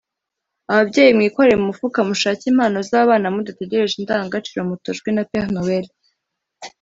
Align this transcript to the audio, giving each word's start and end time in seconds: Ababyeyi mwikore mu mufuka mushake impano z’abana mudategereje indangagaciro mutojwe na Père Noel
Ababyeyi 0.71 1.11
mwikore 1.17 1.51
mu 1.59 1.65
mufuka 1.69 1.99
mushake 2.09 2.43
impano 2.51 2.77
z’abana 2.89 3.27
mudategereje 3.35 3.93
indangagaciro 3.97 4.61
mutojwe 4.69 5.09
na 5.13 5.23
Père 5.29 5.49
Noel 5.55 5.85